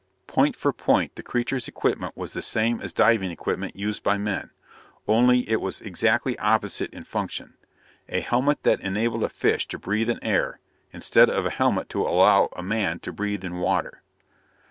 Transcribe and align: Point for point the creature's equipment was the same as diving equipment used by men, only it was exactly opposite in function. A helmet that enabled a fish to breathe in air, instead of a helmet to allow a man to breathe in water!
Point 0.25 0.55
for 0.55 0.73
point 0.73 1.13
the 1.13 1.21
creature's 1.21 1.67
equipment 1.67 2.17
was 2.17 2.33
the 2.33 2.41
same 2.41 2.81
as 2.81 2.91
diving 2.91 3.29
equipment 3.29 3.75
used 3.75 4.01
by 4.01 4.17
men, 4.17 4.49
only 5.07 5.47
it 5.47 5.61
was 5.61 5.79
exactly 5.79 6.35
opposite 6.39 6.91
in 6.91 7.03
function. 7.03 7.53
A 8.09 8.19
helmet 8.21 8.63
that 8.63 8.81
enabled 8.81 9.21
a 9.23 9.29
fish 9.29 9.67
to 9.67 9.77
breathe 9.77 10.09
in 10.09 10.17
air, 10.23 10.59
instead 10.91 11.29
of 11.29 11.45
a 11.45 11.51
helmet 11.51 11.87
to 11.89 12.01
allow 12.01 12.49
a 12.55 12.63
man 12.63 12.97
to 13.01 13.13
breathe 13.13 13.43
in 13.45 13.59
water! 13.59 14.01